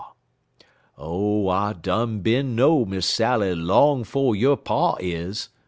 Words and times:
Oh, 0.97 1.47
I 1.47 1.73
done 1.73 2.21
bin 2.21 2.55
know 2.55 2.85
Miss 2.85 3.05
Sally 3.05 3.53
long 3.53 4.03
fo' 4.03 4.33
yo' 4.33 4.55
pa 4.55 4.95
is!" 4.99 5.49